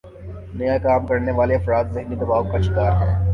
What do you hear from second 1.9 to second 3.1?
ذہنی دباؤ کا شکار